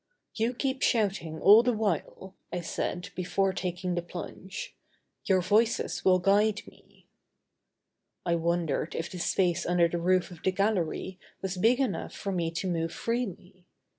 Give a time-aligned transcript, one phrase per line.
[0.33, 4.75] "You keep shouting all the while," I said, before taking the plunge;
[5.25, 7.05] "your voices will guide me."
[8.25, 12.31] I wondered if the space under the roof of the gallery was big enough for
[12.31, 13.67] me to move freely.